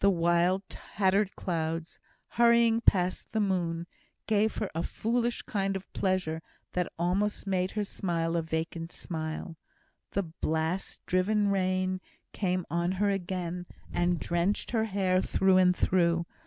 The 0.00 0.10
wild 0.10 0.68
tattered 0.68 1.34
clouds, 1.34 1.98
hurrying 2.36 2.82
past 2.82 3.32
the 3.32 3.40
moon, 3.40 3.86
gave 4.26 4.56
her 4.56 4.68
a 4.74 4.82
foolish 4.82 5.40
kind 5.40 5.76
of 5.76 5.90
pleasure 5.94 6.42
that 6.74 6.92
almost 6.98 7.46
made 7.46 7.70
her 7.70 7.84
smile 7.84 8.36
a 8.36 8.42
vacant 8.42 8.92
smile. 8.92 9.56
The 10.10 10.24
blast 10.24 11.00
driven 11.06 11.48
rain 11.48 12.02
came 12.34 12.66
on 12.68 12.92
her 13.00 13.08
again, 13.08 13.64
and 13.90 14.20
drenched 14.20 14.72
her 14.72 14.84
hair 14.84 15.22
through 15.22 15.56
and 15.56 15.74
through. 15.74 16.26